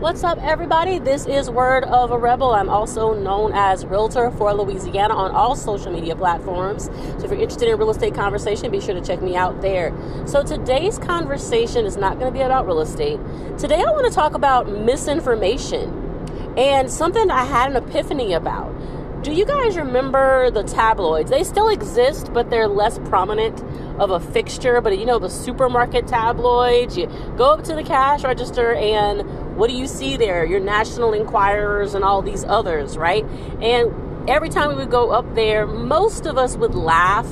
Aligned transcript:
What's 0.00 0.24
up, 0.24 0.38
everybody? 0.42 0.98
This 0.98 1.26
is 1.26 1.50
Word 1.50 1.84
of 1.84 2.10
a 2.10 2.16
Rebel. 2.16 2.54
I'm 2.54 2.70
also 2.70 3.12
known 3.12 3.52
as 3.52 3.84
Realtor 3.84 4.30
for 4.30 4.50
Louisiana 4.54 5.12
on 5.14 5.30
all 5.32 5.54
social 5.54 5.92
media 5.92 6.16
platforms. 6.16 6.84
So, 6.84 7.24
if 7.24 7.30
you're 7.30 7.34
interested 7.34 7.68
in 7.68 7.76
real 7.76 7.90
estate 7.90 8.14
conversation, 8.14 8.70
be 8.70 8.80
sure 8.80 8.94
to 8.94 9.02
check 9.02 9.20
me 9.20 9.36
out 9.36 9.60
there. 9.60 9.92
So, 10.26 10.42
today's 10.42 10.98
conversation 10.98 11.84
is 11.84 11.98
not 11.98 12.18
going 12.18 12.32
to 12.32 12.36
be 12.36 12.42
about 12.42 12.66
real 12.66 12.80
estate. 12.80 13.20
Today, 13.58 13.82
I 13.86 13.92
want 13.92 14.06
to 14.06 14.14
talk 14.14 14.32
about 14.32 14.70
misinformation 14.70 16.54
and 16.56 16.90
something 16.90 17.30
I 17.30 17.44
had 17.44 17.70
an 17.70 17.76
epiphany 17.76 18.32
about. 18.32 18.74
Do 19.22 19.34
you 19.34 19.44
guys 19.44 19.76
remember 19.76 20.50
the 20.50 20.62
tabloids? 20.62 21.30
They 21.30 21.44
still 21.44 21.68
exist, 21.68 22.32
but 22.32 22.48
they're 22.48 22.68
less 22.68 22.98
prominent 23.00 23.62
of 24.00 24.10
a 24.10 24.18
fixture. 24.18 24.80
But 24.80 24.98
you 24.98 25.04
know, 25.04 25.18
the 25.18 25.28
supermarket 25.28 26.06
tabloids, 26.06 26.96
you 26.96 27.06
go 27.36 27.50
up 27.50 27.62
to 27.64 27.74
the 27.74 27.82
cash 27.82 28.24
register 28.24 28.72
and 28.72 29.20
what 29.60 29.68
do 29.68 29.76
you 29.76 29.86
see 29.86 30.16
there? 30.16 30.42
Your 30.46 30.58
National 30.58 31.12
Enquirers 31.12 31.94
and 31.94 32.02
all 32.02 32.22
these 32.22 32.44
others, 32.44 32.96
right? 32.96 33.26
And 33.60 33.92
every 34.26 34.48
time 34.48 34.70
we 34.70 34.74
would 34.76 34.90
go 34.90 35.10
up 35.10 35.34
there, 35.34 35.66
most 35.66 36.24
of 36.24 36.38
us 36.38 36.56
would 36.56 36.74
laugh 36.74 37.30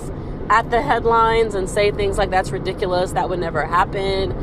at 0.51 0.71
the 0.71 0.83
headlines 0.83 1.55
and 1.55 1.71
say 1.71 1.91
things 1.91 2.19
like, 2.19 2.29
that's 2.29 2.51
ridiculous, 2.51 3.13
that 3.13 3.31
would 3.31 3.39
never 3.39 3.65
happen. 3.65 4.35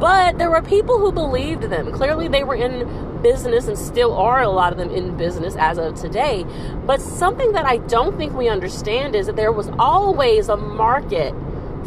But 0.00 0.38
there 0.38 0.50
were 0.50 0.62
people 0.62 0.98
who 0.98 1.12
believed 1.12 1.64
them. 1.64 1.92
Clearly, 1.92 2.26
they 2.26 2.42
were 2.42 2.54
in 2.54 3.20
business 3.20 3.68
and 3.68 3.76
still 3.76 4.14
are 4.14 4.40
a 4.40 4.48
lot 4.48 4.72
of 4.72 4.78
them 4.78 4.90
in 4.90 5.18
business 5.18 5.56
as 5.56 5.76
of 5.76 5.94
today. 5.94 6.46
But 6.86 7.02
something 7.02 7.52
that 7.52 7.66
I 7.66 7.76
don't 7.76 8.16
think 8.16 8.32
we 8.32 8.48
understand 8.48 9.14
is 9.14 9.26
that 9.26 9.36
there 9.36 9.52
was 9.52 9.68
always 9.78 10.48
a 10.48 10.56
market 10.56 11.34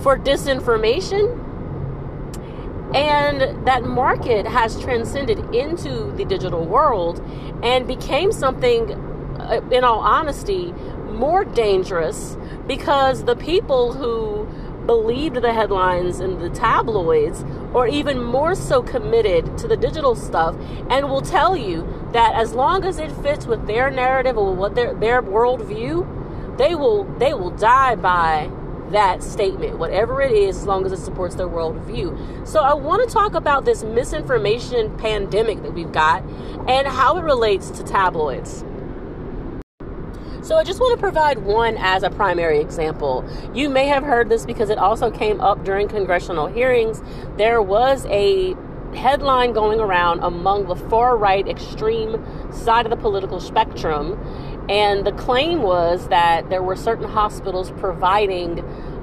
for 0.04 0.16
disinformation. 0.16 1.49
And 2.94 3.68
that 3.68 3.84
market 3.84 4.48
has 4.48 4.80
transcended 4.82 5.40
into 5.54 6.12
the 6.18 6.26
digital 6.26 6.66
world 6.66 7.24
and 7.64 7.88
became 7.88 8.32
something, 8.32 8.94
uh, 9.40 9.62
in 9.72 9.84
all 9.84 10.00
honesty, 10.00 10.74
more 11.12 11.46
dangerous 11.46 12.38
because 12.66 13.26
the 13.26 13.36
people 13.36 13.94
who 13.94 14.48
believed 14.86 15.36
the 15.36 15.54
headlines 15.54 16.20
in 16.20 16.40
the 16.40 16.50
tabloids 16.50 17.46
or 17.76 17.88
even 17.88 18.24
more 18.24 18.56
so 18.56 18.82
committed 18.82 19.56
to 19.56 19.68
the 19.68 19.78
digital 19.78 20.16
stuff 20.16 20.56
and 20.90 21.08
will 21.08 21.22
tell 21.22 21.56
you 21.56 21.88
that 22.12 22.34
as 22.34 22.54
long 22.54 22.84
as 22.84 22.98
it 22.98 23.12
fits 23.22 23.46
with 23.46 23.68
their 23.68 23.92
narrative 23.92 24.36
or 24.36 24.52
what 24.52 24.74
their 24.74 24.96
their 24.96 25.22
worldview, 25.22 26.58
they 26.58 26.74
will 26.74 27.04
they 27.20 27.36
will 27.36 27.52
die 27.52 27.94
by 27.94 28.50
that 28.92 29.24
statement, 29.24 29.78
whatever 29.78 30.22
it 30.22 30.32
is, 30.32 30.58
as 30.58 30.66
long 30.66 30.86
as 30.86 30.92
it 30.92 31.00
supports 31.00 31.36
their 31.36 31.48
worldview. 31.48 32.48
So 32.48 32.62
I 32.62 32.74
want 32.74 33.08
to 33.08 33.14
talk 33.14 33.34
about 33.34 33.66
this 33.66 33.84
misinformation 33.84 34.96
pandemic 34.98 35.62
that 35.64 35.74
we've 35.74 35.92
got 35.92 36.24
and 36.68 36.88
how 36.88 37.18
it 37.18 37.24
relates 37.24 37.70
to 37.72 37.84
tabloids. 37.84 38.64
So 40.42 40.56
I 40.56 40.64
just 40.64 40.80
want 40.80 40.98
to 40.98 41.00
provide 41.00 41.40
one 41.40 41.76
as 41.78 42.02
a 42.02 42.10
primary 42.10 42.60
example. 42.60 43.24
You 43.54 43.70
may 43.70 43.88
have 43.88 44.04
heard 44.04 44.30
this 44.30 44.46
because 44.46 44.70
it 44.70 44.78
also 44.78 45.12
came 45.12 45.42
up 45.42 45.64
during 45.64 45.88
congressional 45.88 46.48
hearings. 46.48 47.04
There 47.38 47.62
was 47.62 48.06
a 48.08 48.56
headline 48.96 49.54
going 49.54 49.80
around 49.80 50.22
among 50.22 50.66
the 50.68 50.76
far 50.76 51.16
right 51.16 51.48
extreme 51.48 52.14
side 52.52 52.86
of 52.86 52.90
the 52.90 52.98
political 52.98 53.40
spectrum. 53.40 54.18
And 54.70 55.06
the 55.06 55.12
claim 55.14 55.62
was 55.62 56.08
that 56.10 56.50
there 56.50 56.62
were 56.62 56.76
certain 56.76 57.08
hospitals 57.08 57.72
providing 57.72 58.60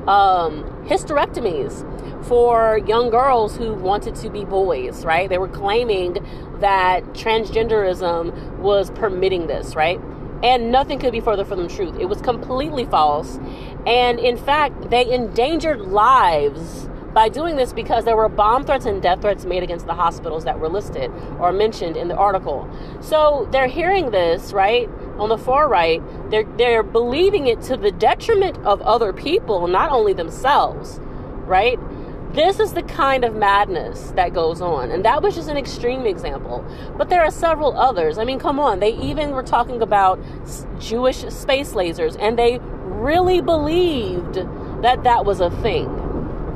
um, 0.06 0.64
hysterectomies 0.86 1.84
for 2.27 2.78
young 2.86 3.11
girls 3.11 3.56
who 3.56 3.74
wanted 3.74 4.14
to 4.17 4.30
be 4.30 4.44
boys, 4.44 5.05
right? 5.05 5.28
They 5.28 5.39
were 5.39 5.48
claiming 5.48 6.14
that 6.61 7.05
transgenderism 7.12 8.58
was 8.58 8.91
permitting 8.91 9.47
this, 9.47 9.74
right? 9.74 10.00
And 10.42 10.70
nothing 10.70 10.98
could 10.98 11.12
be 11.12 11.20
further 11.20 11.44
from 11.44 11.62
the 11.62 11.69
truth. 11.69 11.97
It 11.98 12.06
was 12.06 12.20
completely 12.20 12.84
false. 12.84 13.39
And 13.86 14.18
in 14.18 14.36
fact, 14.36 14.90
they 14.90 15.11
endangered 15.11 15.80
lives 15.80 16.89
by 17.17 17.31
doing 17.31 17.57
this 17.57 17.73
because 17.73 18.05
there 18.05 18.15
were 18.15 18.29
bomb 18.29 18.63
threats 18.63 18.85
and 18.85 19.01
death 19.01 19.23
threats 19.23 19.47
made 19.47 19.63
against 19.63 19.87
the 19.87 19.95
hospitals 19.95 20.45
that 20.45 20.61
were 20.61 20.69
listed 20.69 21.11
or 21.41 21.51
mentioned 21.51 21.97
in 21.97 22.09
the 22.09 22.15
article. 22.15 22.69
So 23.01 23.49
they're 23.51 23.69
hearing 23.69 24.11
this, 24.11 24.53
right? 24.53 24.87
On 25.17 25.31
the 25.31 25.39
far 25.39 25.67
right, 25.67 26.03
they're 26.31 26.45
they're 26.59 26.83
believing 26.83 27.47
it 27.47 27.63
to 27.63 27.77
the 27.79 27.91
detriment 27.91 28.59
of 28.67 28.83
other 28.83 29.15
people, 29.15 29.67
not 29.67 29.91
only 29.91 30.13
themselves, 30.13 31.01
right? 31.47 31.79
This 32.35 32.61
is 32.61 32.75
the 32.75 32.83
kind 32.83 33.25
of 33.25 33.35
madness 33.35 34.11
that 34.11 34.35
goes 34.35 34.61
on. 34.61 34.91
And 34.91 35.03
that 35.07 35.23
was 35.23 35.37
just 35.37 35.48
an 35.48 35.57
extreme 35.57 36.05
example. 36.05 36.67
But 36.98 37.09
there 37.09 37.23
are 37.23 37.31
several 37.31 37.79
others. 37.79 38.19
I 38.19 38.25
mean, 38.25 38.39
come 38.39 38.61
on. 38.61 38.81
They 38.81 38.93
even 38.93 39.31
were 39.31 39.43
talking 39.43 39.81
about 39.81 40.21
Jewish 40.79 41.21
space 41.31 41.73
lasers, 41.73 42.15
and 42.21 42.39
they 42.39 42.59
really 42.59 43.41
believed 43.41 44.35
that 44.83 45.03
that 45.05 45.25
was 45.25 45.41
a 45.41 45.51
thing. 45.63 45.89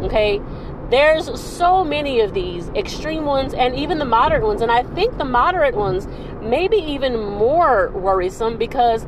Okay? 0.03 0.41
There's 0.91 1.41
so 1.41 1.85
many 1.85 2.21
of 2.21 2.35
these 2.35 2.69
extreme 2.71 3.25
ones 3.25 3.55
and 3.55 3.77
even 3.77 3.99
the 3.99 4.05
moderate 4.05 4.43
ones. 4.43 4.61
And 4.61 4.73
I 4.73 4.83
think 4.83 5.19
the 5.19 5.25
moderate 5.25 5.77
ones 5.77 6.09
may 6.43 6.67
be 6.67 6.79
even 6.79 7.19
more 7.19 7.91
worrisome 7.91 8.57
because 8.57 9.07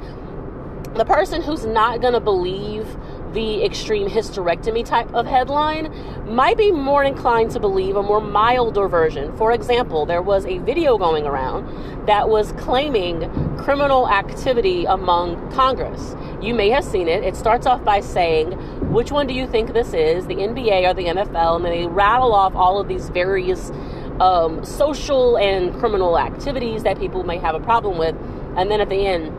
the 0.95 1.05
person 1.05 1.43
who's 1.43 1.65
not 1.65 2.01
going 2.01 2.13
to 2.13 2.21
believe 2.21 2.97
the 3.33 3.65
extreme 3.65 4.09
hysterectomy 4.09 4.85
type 4.85 5.13
of 5.15 5.27
headline 5.27 5.91
might 6.27 6.59
be 6.59 6.71
more 6.71 7.03
inclined 7.03 7.51
to 7.51 7.59
believe 7.59 7.97
a 7.97 8.03
more 8.03 8.21
milder 8.21 8.89
version. 8.89 9.35
For 9.37 9.53
example, 9.53 10.05
there 10.05 10.23
was 10.23 10.45
a 10.45 10.59
video 10.59 10.99
going 10.99 11.27
around 11.27 12.07
that 12.07 12.29
was 12.29 12.53
claiming 12.53 13.29
criminal 13.57 14.09
activity 14.09 14.85
among 14.85 15.51
Congress. 15.53 16.15
You 16.43 16.55
may 16.55 16.69
have 16.71 16.85
seen 16.85 17.09
it. 17.09 17.25
It 17.25 17.35
starts 17.35 17.67
off 17.67 17.83
by 17.85 18.01
saying, 18.01 18.53
which 18.93 19.11
one 19.11 19.27
do 19.27 19.35
you 19.35 19.47
think 19.47 19.73
this 19.73 19.95
is, 19.95 20.27
the 20.27 20.35
NBA 20.35 20.89
or 20.89 20.95
the 20.95 21.07
NFL? 21.07 21.57
And 21.57 21.65
they 21.65 21.87
rattle 21.87 22.35
off 22.35 22.55
all 22.55 22.79
of 22.79 22.89
these 22.89 23.09
various 23.09 23.71
um, 24.21 24.65
social 24.65 25.39
and 25.39 25.75
criminal 25.81 26.19
activities 26.19 26.83
that 26.83 26.99
people 26.99 27.25
may 27.25 27.39
have 27.39 27.55
a 27.55 27.61
problem 27.61 27.97
with. 27.97 28.15
And 28.57 28.71
then 28.71 28.81
at 28.81 28.91
the 28.91 29.07
end, 29.07 29.33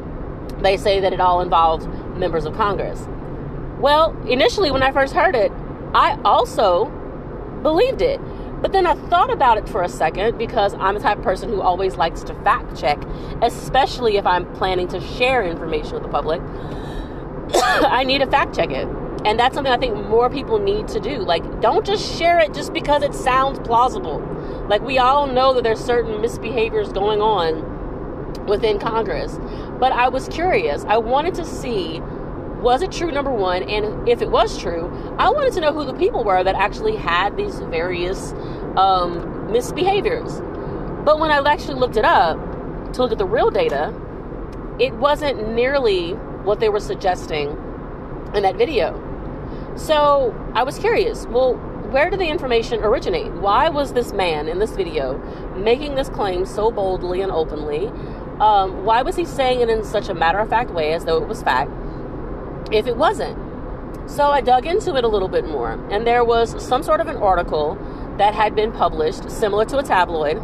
they 0.63 0.75
say 0.75 0.99
that 0.99 1.13
it 1.13 1.19
all 1.19 1.41
involves 1.41 1.87
members 2.17 2.45
of 2.45 2.55
Congress. 2.55 3.07
Well, 3.79 4.17
initially, 4.27 4.71
when 4.71 4.81
I 4.81 4.91
first 4.91 5.13
heard 5.13 5.35
it, 5.35 5.51
I 5.93 6.19
also 6.25 6.85
believed 7.61 8.01
it. 8.01 8.19
But 8.61 8.71
then 8.71 8.87
I 8.87 8.95
thought 9.09 9.29
about 9.29 9.57
it 9.57 9.67
for 9.67 9.83
a 9.83 9.89
second 9.89 10.37
because 10.37 10.73
I'm 10.75 10.95
the 10.95 11.01
type 11.01 11.17
of 11.17 11.23
person 11.23 11.49
who 11.49 11.61
always 11.61 11.95
likes 11.95 12.23
to 12.23 12.33
fact 12.43 12.79
check, 12.79 13.03
especially 13.41 14.15
if 14.15 14.25
I'm 14.25 14.51
planning 14.55 14.87
to 14.87 15.01
share 15.01 15.43
information 15.43 15.93
with 15.93 16.03
the 16.03 16.09
public. 16.09 16.41
I 17.53 18.03
need 18.03 18.19
to 18.19 18.27
fact 18.27 18.55
check 18.55 18.71
it. 18.71 18.87
And 19.25 19.39
that's 19.39 19.56
something 19.56 19.72
I 19.72 19.78
think 19.78 19.95
more 20.07 20.29
people 20.29 20.59
need 20.59 20.88
to 20.89 21.00
do. 21.00 21.19
Like, 21.19 21.61
don't 21.61 21.85
just 21.85 22.17
share 22.17 22.39
it 22.39 22.53
just 22.53 22.73
because 22.73 23.03
it 23.03 23.13
sounds 23.13 23.59
plausible. 23.59 24.19
Like, 24.67 24.81
we 24.81 24.97
all 24.97 25.28
know 25.28 25.53
that 25.53 25.63
there's 25.63 25.79
certain 25.79 26.22
misbehaviors 26.22 26.94
going 26.94 27.22
on 27.22 27.73
within 28.47 28.79
Congress. 28.79 29.39
But 29.79 29.91
I 29.91 30.09
was 30.09 30.28
curious. 30.28 30.83
I 30.85 30.97
wanted 30.97 31.35
to 31.35 31.45
see 31.45 32.01
was 32.62 32.81
it 32.81 32.94
true 32.94 33.12
number 33.12 33.31
one 33.31 33.62
and 33.63 34.07
if 34.07 34.22
it 34.22 34.31
was 34.31 34.57
true 34.57 34.85
i 35.19 35.29
wanted 35.29 35.51
to 35.51 35.59
know 35.59 35.73
who 35.73 35.83
the 35.83 35.94
people 35.95 36.23
were 36.23 36.45
that 36.45 36.56
actually 36.56 36.95
had 36.95 37.35
these 37.35 37.59
various 37.59 38.31
um, 38.78 39.19
misbehaviors 39.50 40.39
but 41.03 41.19
when 41.19 41.29
i 41.29 41.39
actually 41.51 41.78
looked 41.78 41.97
it 41.97 42.06
up 42.06 42.38
to 42.94 43.01
look 43.01 43.12
at 43.12 43.17
the 43.17 43.25
real 43.25 43.51
data 43.51 43.94
it 44.79 44.94
wasn't 44.94 45.50
nearly 45.50 46.12
what 46.45 46.62
they 46.62 46.69
were 46.69 46.79
suggesting 46.79 47.50
in 48.33 48.44
that 48.44 48.56
video 48.56 48.97
so 49.75 50.34
i 50.53 50.63
was 50.63 50.78
curious 50.78 51.25
well 51.28 51.56
where 51.91 52.09
did 52.09 52.19
the 52.19 52.28
information 52.28 52.84
originate 52.84 53.31
why 53.34 53.69
was 53.69 53.94
this 53.94 54.13
man 54.13 54.47
in 54.47 54.59
this 54.59 54.72
video 54.72 55.17
making 55.56 55.95
this 55.95 56.09
claim 56.09 56.45
so 56.45 56.72
boldly 56.72 57.21
and 57.21 57.31
openly 57.31 57.88
um, 58.39 58.83
why 58.83 59.01
was 59.01 59.15
he 59.15 59.25
saying 59.25 59.62
it 59.62 59.69
in 59.69 59.83
such 59.83 60.09
a 60.09 60.13
matter 60.13 60.39
of 60.39 60.50
fact 60.50 60.71
way 60.71 60.94
as 60.94 61.06
though 61.06 61.21
it 61.21 61.27
was 61.27 61.44
fact 61.44 61.71
if 62.71 62.88
it 62.88 62.97
wasn't. 62.97 63.38
So 64.09 64.31
I 64.31 64.42
dug 64.42 64.65
into 64.65 64.95
it 64.95 65.03
a 65.03 65.07
little 65.07 65.27
bit 65.27 65.45
more, 65.45 65.71
and 65.92 66.06
there 66.06 66.24
was 66.24 66.62
some 66.65 66.83
sort 66.83 67.00
of 67.00 67.07
an 67.07 67.18
article 67.18 67.77
that 68.18 68.33
had 68.33 68.56
been 68.56 68.71
published, 68.71 69.30
similar 69.30 69.65
to 69.65 69.77
a 69.77 69.83
tabloid, 69.83 70.38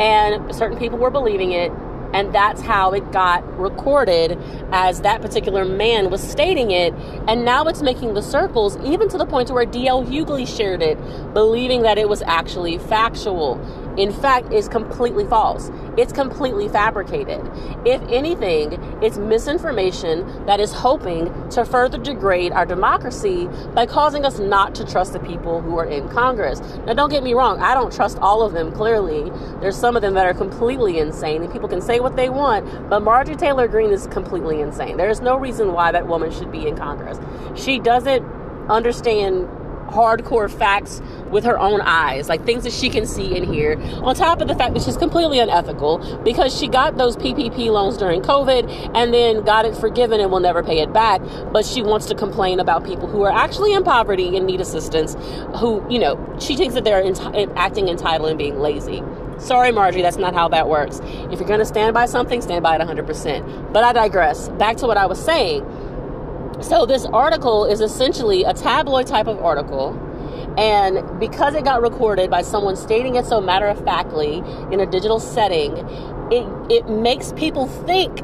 and 0.00 0.54
certain 0.54 0.78
people 0.78 0.98
were 0.98 1.10
believing 1.10 1.52
it, 1.52 1.70
and 2.12 2.34
that's 2.34 2.60
how 2.60 2.92
it 2.92 3.12
got 3.12 3.44
recorded 3.58 4.38
as 4.72 5.02
that 5.02 5.20
particular 5.22 5.64
man 5.64 6.10
was 6.10 6.22
stating 6.22 6.70
it, 6.70 6.92
and 7.26 7.44
now 7.44 7.66
it's 7.66 7.82
making 7.82 8.14
the 8.14 8.22
circles, 8.22 8.76
even 8.84 9.08
to 9.08 9.18
the 9.18 9.26
point 9.26 9.50
where 9.50 9.64
D.L. 9.64 10.04
Hughley 10.04 10.46
shared 10.46 10.82
it, 10.82 10.98
believing 11.34 11.82
that 11.82 11.98
it 11.98 12.08
was 12.08 12.22
actually 12.22 12.78
factual. 12.78 13.60
In 13.96 14.12
fact, 14.12 14.52
is 14.52 14.68
completely 14.68 15.26
false. 15.26 15.70
It's 15.98 16.12
completely 16.12 16.68
fabricated. 16.68 17.40
If 17.84 18.00
anything, 18.08 18.72
it's 19.02 19.18
misinformation 19.18 20.46
that 20.46 20.60
is 20.60 20.72
hoping 20.72 21.48
to 21.50 21.64
further 21.64 21.98
degrade 21.98 22.52
our 22.52 22.64
democracy 22.64 23.48
by 23.74 23.86
causing 23.86 24.24
us 24.24 24.38
not 24.38 24.76
to 24.76 24.86
trust 24.86 25.12
the 25.12 25.18
people 25.18 25.60
who 25.60 25.76
are 25.76 25.84
in 25.84 26.08
Congress. 26.08 26.60
Now, 26.86 26.94
don't 26.94 27.10
get 27.10 27.24
me 27.24 27.34
wrong, 27.34 27.60
I 27.60 27.74
don't 27.74 27.92
trust 27.92 28.16
all 28.18 28.42
of 28.42 28.52
them, 28.52 28.70
clearly. 28.70 29.30
There's 29.60 29.76
some 29.76 29.96
of 29.96 30.02
them 30.02 30.14
that 30.14 30.24
are 30.24 30.34
completely 30.34 30.98
insane, 30.98 31.42
and 31.42 31.52
people 31.52 31.68
can 31.68 31.80
say 31.80 31.98
what 31.98 32.14
they 32.14 32.28
want, 32.28 32.88
but 32.88 33.00
Marjorie 33.00 33.36
Taylor 33.36 33.66
Greene 33.66 33.90
is 33.90 34.06
completely 34.06 34.60
insane. 34.60 34.96
There's 34.96 35.20
no 35.20 35.36
reason 35.36 35.72
why 35.72 35.90
that 35.90 36.06
woman 36.06 36.30
should 36.30 36.52
be 36.52 36.68
in 36.68 36.76
Congress. 36.76 37.18
She 37.60 37.80
doesn't 37.80 38.24
understand 38.70 39.48
hardcore 39.88 40.50
facts 40.50 41.00
with 41.30 41.44
her 41.44 41.58
own 41.58 41.80
eyes, 41.80 42.28
like 42.28 42.44
things 42.44 42.64
that 42.64 42.72
she 42.72 42.88
can 42.88 43.06
see 43.06 43.36
and 43.36 43.52
hear. 43.52 43.80
On 44.02 44.14
top 44.14 44.40
of 44.40 44.48
the 44.48 44.54
fact 44.54 44.74
that 44.74 44.82
she's 44.82 44.96
completely 44.96 45.38
unethical 45.38 45.98
because 46.24 46.56
she 46.56 46.68
got 46.68 46.96
those 46.96 47.16
PPP 47.16 47.70
loans 47.70 47.96
during 47.96 48.22
COVID 48.22 48.92
and 48.94 49.12
then 49.12 49.44
got 49.44 49.64
it 49.64 49.76
forgiven 49.76 50.20
and 50.20 50.30
will 50.30 50.40
never 50.40 50.62
pay 50.62 50.80
it 50.80 50.92
back. 50.92 51.20
But 51.52 51.64
she 51.64 51.82
wants 51.82 52.06
to 52.06 52.14
complain 52.14 52.60
about 52.60 52.84
people 52.84 53.08
who 53.08 53.22
are 53.22 53.32
actually 53.32 53.72
in 53.72 53.84
poverty 53.84 54.36
and 54.36 54.46
need 54.46 54.60
assistance, 54.60 55.16
who, 55.56 55.84
you 55.90 55.98
know, 55.98 56.36
she 56.40 56.56
thinks 56.56 56.74
that 56.74 56.84
they're 56.84 57.02
enti- 57.02 57.52
acting 57.56 57.88
entitled 57.88 58.30
and 58.30 58.38
being 58.38 58.58
lazy. 58.58 59.02
Sorry, 59.38 59.70
Marjorie, 59.70 60.02
that's 60.02 60.16
not 60.16 60.34
how 60.34 60.48
that 60.48 60.68
works. 60.68 61.00
If 61.02 61.38
you're 61.38 61.48
going 61.48 61.60
to 61.60 61.64
stand 61.64 61.94
by 61.94 62.06
something, 62.06 62.42
stand 62.42 62.62
by 62.64 62.74
it 62.74 62.80
100%. 62.80 63.72
But 63.72 63.84
I 63.84 63.92
digress. 63.92 64.48
Back 64.50 64.78
to 64.78 64.86
what 64.86 64.96
I 64.96 65.06
was 65.06 65.24
saying 65.24 65.64
so 66.60 66.86
this 66.86 67.04
article 67.06 67.64
is 67.66 67.80
essentially 67.80 68.42
a 68.42 68.52
tabloid 68.52 69.06
type 69.06 69.28
of 69.28 69.38
article. 69.38 69.92
And 70.56 71.18
because 71.20 71.54
it 71.54 71.64
got 71.64 71.82
recorded 71.82 72.30
by 72.30 72.42
someone 72.42 72.76
stating 72.76 73.16
it 73.16 73.26
so 73.26 73.40
matter 73.40 73.66
of 73.66 73.82
factly 73.84 74.38
in 74.72 74.80
a 74.80 74.86
digital 74.86 75.20
setting, 75.20 75.76
it, 76.30 76.46
it 76.70 76.88
makes 76.88 77.32
people 77.32 77.66
think 77.66 78.18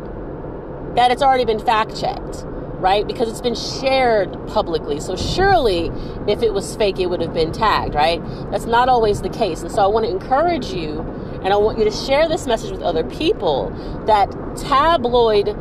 that 0.96 1.10
it's 1.10 1.22
already 1.22 1.44
been 1.44 1.58
fact 1.58 1.98
checked, 2.00 2.44
right? 2.80 3.06
Because 3.06 3.28
it's 3.28 3.40
been 3.40 3.54
shared 3.54 4.32
publicly. 4.48 5.00
So 5.00 5.16
surely 5.16 5.90
if 6.28 6.42
it 6.42 6.52
was 6.52 6.76
fake, 6.76 6.98
it 6.98 7.06
would 7.06 7.20
have 7.20 7.34
been 7.34 7.52
tagged, 7.52 7.94
right? 7.94 8.22
That's 8.50 8.66
not 8.66 8.88
always 8.88 9.22
the 9.22 9.28
case. 9.28 9.62
And 9.62 9.70
so 9.72 9.82
I 9.82 9.86
want 9.86 10.06
to 10.06 10.10
encourage 10.10 10.72
you 10.72 11.00
and 11.42 11.52
I 11.52 11.56
want 11.56 11.78
you 11.78 11.84
to 11.84 11.90
share 11.90 12.28
this 12.28 12.46
message 12.46 12.70
with 12.70 12.82
other 12.82 13.04
people 13.04 13.70
that 14.06 14.30
tabloid 14.56 15.56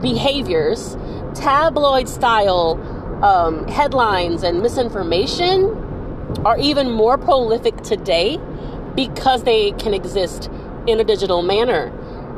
behaviors 0.00 0.96
tabloid 1.34 2.08
style 2.08 2.76
um, 3.22 3.66
headlines 3.68 4.42
and 4.42 4.62
misinformation 4.62 5.64
are 6.44 6.58
even 6.58 6.90
more 6.90 7.18
prolific 7.18 7.76
today 7.82 8.38
because 8.94 9.44
they 9.44 9.72
can 9.72 9.94
exist 9.94 10.50
in 10.86 11.00
a 11.00 11.04
digital 11.04 11.42
manner. 11.42 11.92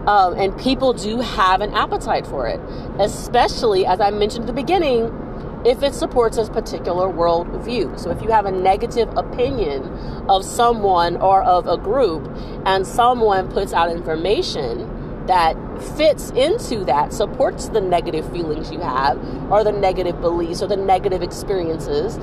Um, 0.06 0.34
and 0.34 0.58
people 0.58 0.92
do 0.92 1.20
have 1.20 1.60
an 1.60 1.72
appetite 1.74 2.26
for 2.26 2.48
it, 2.48 2.60
especially 2.98 3.86
as 3.86 4.00
I 4.00 4.10
mentioned 4.10 4.44
at 4.44 4.46
the 4.48 4.52
beginning, 4.52 5.16
if 5.64 5.84
it 5.84 5.94
supports 5.94 6.36
a 6.38 6.46
particular 6.46 7.06
worldview. 7.06 7.98
So 8.00 8.10
if 8.10 8.20
you 8.20 8.30
have 8.30 8.46
a 8.46 8.50
negative 8.50 9.08
opinion 9.16 9.84
of 10.28 10.44
someone 10.44 11.16
or 11.18 11.42
of 11.42 11.68
a 11.68 11.76
group, 11.76 12.28
and 12.66 12.84
someone 12.84 13.48
puts 13.48 13.72
out 13.72 13.90
information 13.90 14.88
that 15.26 15.56
fits 15.96 16.30
into 16.30 16.84
that, 16.84 17.12
supports 17.12 17.68
the 17.68 17.80
negative 17.80 18.30
feelings 18.32 18.70
you 18.70 18.80
have, 18.80 19.18
or 19.50 19.64
the 19.64 19.72
negative 19.72 20.20
beliefs, 20.20 20.62
or 20.62 20.68
the 20.68 20.76
negative 20.76 21.22
experiences, 21.22 22.18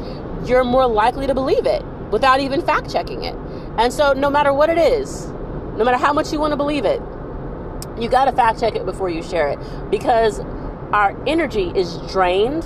you're 0.48 0.64
more 0.64 0.88
likely 0.88 1.28
to 1.28 1.34
believe 1.34 1.66
it 1.66 1.84
without 2.12 2.40
even 2.40 2.62
fact 2.62 2.92
checking 2.92 3.24
it. 3.24 3.36
And 3.78 3.94
so, 3.94 4.14
no 4.14 4.30
matter 4.30 4.54
what 4.54 4.70
it 4.70 4.78
is, 4.78 5.28
no 5.78 5.84
matter 5.84 5.98
how 5.98 6.14
much 6.14 6.34
you 6.34 6.40
want 6.40 6.52
to 6.52 6.58
believe 6.58 6.86
it, 6.86 7.02
you 7.98 8.10
got 8.10 8.26
to 8.26 8.32
fact 8.32 8.60
check 8.60 8.76
it 8.76 8.86
before 8.86 9.10
you 9.10 9.22
share 9.22 9.50
it 9.50 9.60
because 9.90 10.40
our 10.92 11.16
energy 11.28 11.72
is 11.76 11.98
drained 12.12 12.64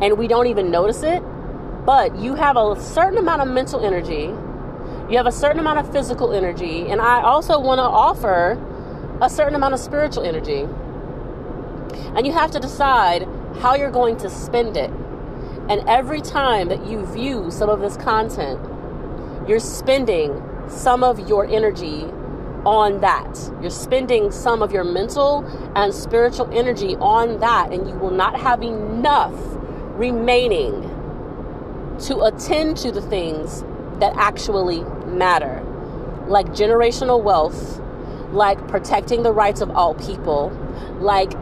and 0.00 0.18
we 0.18 0.28
don't 0.28 0.46
even 0.46 0.70
notice 0.70 1.02
it. 1.02 1.22
But 1.84 2.16
you 2.16 2.34
have 2.34 2.56
a 2.56 2.80
certain 2.80 3.18
amount 3.18 3.42
of 3.42 3.48
mental 3.48 3.84
energy, 3.84 4.32
you 5.10 5.16
have 5.16 5.26
a 5.26 5.32
certain 5.32 5.58
amount 5.58 5.80
of 5.80 5.90
physical 5.90 6.32
energy, 6.32 6.88
and 6.88 7.00
I 7.00 7.22
also 7.22 7.58
want 7.58 7.78
to 7.78 7.82
offer 7.82 8.56
a 9.22 9.30
certain 9.30 9.54
amount 9.54 9.72
of 9.72 9.78
spiritual 9.78 10.24
energy. 10.24 10.66
And 12.16 12.26
you 12.26 12.32
have 12.32 12.50
to 12.50 12.58
decide 12.58 13.26
how 13.60 13.76
you're 13.76 13.90
going 13.90 14.16
to 14.18 14.28
spend 14.28 14.76
it. 14.76 14.90
And 15.70 15.88
every 15.88 16.20
time 16.20 16.68
that 16.68 16.86
you 16.86 17.06
view 17.06 17.50
some 17.52 17.70
of 17.70 17.80
this 17.80 17.96
content, 17.96 18.60
you're 19.48 19.60
spending 19.60 20.42
some 20.68 21.04
of 21.04 21.28
your 21.28 21.46
energy 21.46 22.02
on 22.64 23.00
that. 23.00 23.38
You're 23.60 23.70
spending 23.70 24.32
some 24.32 24.60
of 24.60 24.72
your 24.72 24.82
mental 24.82 25.44
and 25.76 25.94
spiritual 25.94 26.50
energy 26.52 26.96
on 26.96 27.38
that, 27.38 27.72
and 27.72 27.88
you 27.88 27.94
will 27.94 28.10
not 28.10 28.40
have 28.40 28.60
enough 28.62 29.34
remaining 29.96 30.82
to 32.00 32.22
attend 32.22 32.76
to 32.78 32.90
the 32.90 33.02
things 33.02 33.62
that 34.00 34.14
actually 34.16 34.82
matter, 35.06 35.62
like 36.26 36.46
generational 36.48 37.22
wealth 37.22 37.80
like 38.32 38.66
protecting 38.68 39.22
the 39.22 39.32
rights 39.32 39.60
of 39.60 39.70
all 39.70 39.94
people, 39.94 40.50
like 41.00 41.32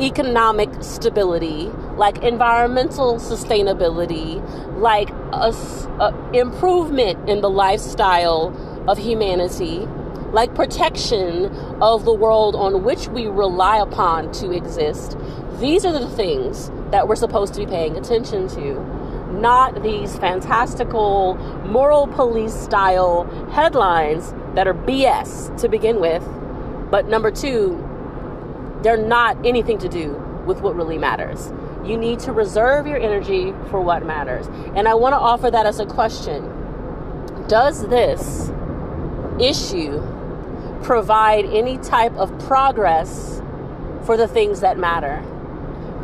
economic 0.00 0.70
stability, 0.82 1.70
like 1.96 2.22
environmental 2.22 3.16
sustainability, 3.16 4.42
like 4.78 5.10
a, 5.32 5.54
a 6.00 6.30
improvement 6.32 7.28
in 7.28 7.40
the 7.40 7.50
lifestyle 7.50 8.52
of 8.88 8.98
humanity, 8.98 9.86
like 10.32 10.52
protection 10.54 11.46
of 11.80 12.04
the 12.04 12.12
world 12.12 12.56
on 12.56 12.82
which 12.82 13.06
we 13.08 13.26
rely 13.26 13.78
upon 13.78 14.32
to 14.32 14.50
exist. 14.50 15.16
These 15.60 15.84
are 15.84 15.92
the 15.92 16.08
things 16.10 16.72
that 16.90 17.06
we're 17.06 17.14
supposed 17.14 17.54
to 17.54 17.60
be 17.60 17.66
paying 17.66 17.96
attention 17.96 18.48
to, 18.48 18.80
not 19.32 19.82
these 19.84 20.16
fantastical 20.18 21.34
moral 21.66 22.08
police 22.08 22.54
style 22.54 23.24
headlines 23.52 24.34
that 24.54 24.66
are 24.66 24.74
BS 24.74 25.56
to 25.60 25.68
begin 25.68 26.00
with. 26.00 26.22
But 26.90 27.08
number 27.08 27.30
two, 27.30 27.76
they're 28.82 28.96
not 28.96 29.36
anything 29.44 29.78
to 29.78 29.88
do 29.88 30.12
with 30.46 30.60
what 30.60 30.76
really 30.76 30.98
matters. 30.98 31.52
You 31.84 31.96
need 31.96 32.18
to 32.20 32.32
reserve 32.32 32.86
your 32.86 32.98
energy 32.98 33.52
for 33.70 33.80
what 33.80 34.04
matters. 34.06 34.46
And 34.74 34.88
I 34.88 34.94
want 34.94 35.12
to 35.12 35.18
offer 35.18 35.50
that 35.50 35.66
as 35.66 35.80
a 35.80 35.86
question 35.86 36.44
Does 37.48 37.88
this 37.88 38.50
issue 39.40 40.02
provide 40.82 41.46
any 41.46 41.78
type 41.78 42.14
of 42.14 42.38
progress 42.40 43.40
for 44.04 44.16
the 44.16 44.28
things 44.28 44.60
that 44.60 44.78
matter? 44.78 45.22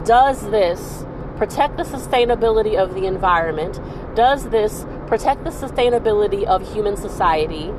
Does 0.04 0.50
this 0.50 1.04
protect 1.36 1.76
the 1.76 1.84
sustainability 1.84 2.76
of 2.76 2.94
the 2.94 3.06
environment? 3.06 3.80
Does 4.14 4.48
this 4.48 4.86
protect 5.06 5.44
the 5.44 5.50
sustainability 5.50 6.44
of 6.44 6.72
human 6.72 6.96
society? 6.96 7.72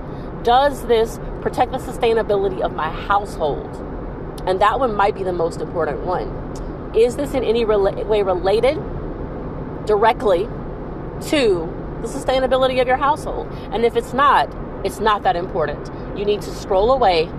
Does 0.44 0.86
this 0.88 1.20
protect 1.42 1.72
the 1.72 1.78
sustainability 1.78 2.62
of 2.62 2.74
my 2.74 2.90
household? 2.90 3.76
And 4.45 4.60
that 4.62 4.80
one 4.80 4.95
might 4.95 5.16
be 5.16 5.24
the 5.24 5.33
most 5.33 5.62
important 5.62 6.02
one. 6.02 6.94
Is 6.95 7.16
this 7.16 7.33
in 7.33 7.44
any 7.44 7.64
way 7.64 8.24
related 8.24 8.76
directly 9.86 10.45
to 11.30 12.00
the 12.02 12.07
sustainability 12.07 12.81
of 12.81 12.88
your 12.88 12.98
household? 12.98 13.48
And 13.71 13.86
if 13.86 13.95
it's 13.95 14.14
not, 14.14 14.54
it's 14.83 15.00
not 15.00 15.24
that 15.24 15.36
important. 15.36 15.90
You 16.18 16.26
need 16.26 16.42
to 16.42 16.52
scroll 16.52 16.92
away 16.92 17.30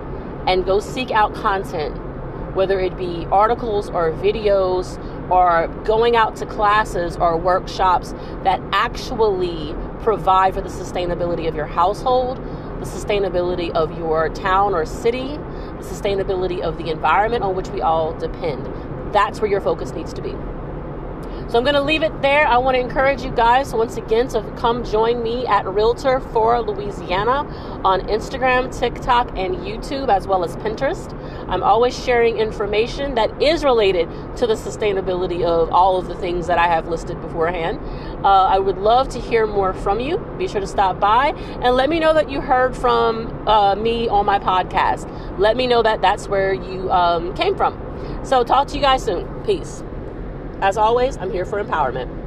and 0.47 0.65
go 0.65 0.79
seek 0.79 1.11
out 1.11 1.35
content, 1.35 1.95
whether 2.55 2.79
it 2.79 2.97
be 2.97 3.27
articles 3.31 3.89
or 3.89 4.11
videos 4.13 4.97
or 5.29 5.67
going 5.83 6.15
out 6.15 6.35
to 6.37 6.45
classes 6.45 7.17
or 7.17 7.37
workshops 7.37 8.13
that 8.43 8.61
actually 8.71 9.75
provide 10.01 10.53
for 10.53 10.61
the 10.61 10.69
sustainability 10.69 11.47
of 11.47 11.55
your 11.55 11.65
household 11.65 12.37
the 12.83 12.89
sustainability 12.89 13.71
of 13.71 13.97
your 13.97 14.29
town 14.29 14.73
or 14.73 14.85
city, 14.85 15.37
the 15.37 15.83
sustainability 15.83 16.61
of 16.61 16.77
the 16.77 16.89
environment 16.89 17.43
on 17.43 17.55
which 17.55 17.69
we 17.69 17.81
all 17.81 18.13
depend. 18.13 18.65
That's 19.13 19.39
where 19.39 19.49
your 19.49 19.61
focus 19.61 19.91
needs 19.93 20.13
to 20.13 20.21
be. 20.21 20.35
So 21.49 21.59
I'm 21.59 21.63
going 21.63 21.75
to 21.75 21.81
leave 21.81 22.01
it 22.01 22.21
there. 22.21 22.47
I 22.47 22.57
want 22.57 22.75
to 22.75 22.81
encourage 22.81 23.21
you 23.21 23.31
guys 23.31 23.73
once 23.73 23.97
again 23.97 24.27
to 24.29 24.41
come 24.57 24.83
join 24.83 25.21
me 25.21 25.45
at 25.45 25.67
Realtor 25.67 26.19
for 26.19 26.59
Louisiana 26.61 27.45
on 27.83 28.01
Instagram, 28.07 28.75
TikTok, 28.75 29.37
and 29.37 29.57
YouTube, 29.57 30.09
as 30.09 30.25
well 30.25 30.43
as 30.43 30.55
Pinterest. 30.57 31.13
I'm 31.47 31.61
always 31.61 32.01
sharing 32.01 32.37
information 32.37 33.15
that 33.15 33.41
is 33.41 33.63
related 33.63 34.09
to 34.37 34.47
the 34.47 34.55
sustainability 34.55 35.43
of 35.43 35.69
all 35.71 35.97
of 35.97 36.07
the 36.07 36.15
things 36.15 36.47
that 36.47 36.57
I 36.57 36.67
have 36.67 36.87
listed 36.87 37.21
beforehand. 37.21 37.79
Uh, 38.25 38.45
I 38.45 38.57
would 38.57 38.77
love 38.77 39.09
to 39.09 39.19
hear 39.19 39.45
more 39.45 39.73
from 39.73 39.99
you. 39.99 40.17
Be 40.39 40.47
sure 40.47 40.61
to 40.61 40.67
stop 40.67 40.99
by 40.99 41.33
and 41.61 41.75
let 41.75 41.89
me 41.89 41.99
know 41.99 42.13
that 42.13 42.31
you 42.31 42.41
heard 42.41 42.75
from 42.75 43.47
uh, 43.47 43.75
me 43.75 44.07
on 44.07 44.25
my 44.25 44.39
podcast. 44.39 45.07
Let 45.37 45.55
me 45.55 45.67
know 45.67 45.83
that 45.83 46.01
that's 46.01 46.27
where 46.27 46.53
you 46.53 46.91
um, 46.91 47.35
came 47.35 47.55
from. 47.55 47.79
So, 48.23 48.43
talk 48.43 48.67
to 48.69 48.75
you 48.75 48.81
guys 48.81 49.03
soon. 49.03 49.27
Peace. 49.43 49.83
As 50.63 50.77
always, 50.77 51.17
I'm 51.17 51.29
here 51.29 51.43
for 51.43 51.61
empowerment. 51.61 52.22